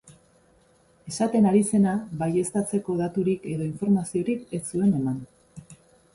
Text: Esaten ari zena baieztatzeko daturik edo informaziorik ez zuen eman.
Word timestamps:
Esaten 1.11 1.47
ari 1.49 1.61
zena 1.73 1.93
baieztatzeko 2.23 2.97
daturik 3.03 3.47
edo 3.53 3.67
informaziorik 3.69 4.51
ez 4.61 4.63
zuen 4.73 4.99
eman. 5.03 5.23